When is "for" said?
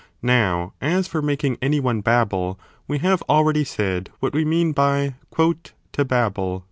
1.07-1.21